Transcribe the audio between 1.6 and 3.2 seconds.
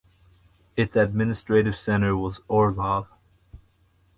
centre was Orlov.